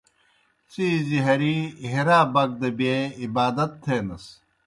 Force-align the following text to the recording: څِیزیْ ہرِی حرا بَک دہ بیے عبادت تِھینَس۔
څِیزیْ 0.71 1.19
ہرِی 1.25 1.57
حرا 1.91 2.19
بَک 2.33 2.49
دہ 2.59 2.69
بیے 2.77 2.97
عبادت 3.23 3.71
تِھینَس۔ 3.83 4.25